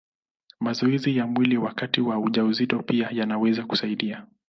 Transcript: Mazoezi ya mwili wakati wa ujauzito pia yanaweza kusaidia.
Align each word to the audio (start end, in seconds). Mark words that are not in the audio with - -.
Mazoezi 0.59 1.17
ya 1.17 1.27
mwili 1.27 1.57
wakati 1.57 2.01
wa 2.01 2.19
ujauzito 2.19 2.83
pia 2.83 3.09
yanaweza 3.11 3.65
kusaidia. 3.65 4.25